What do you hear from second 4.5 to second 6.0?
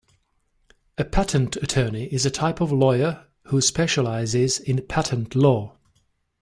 in patent law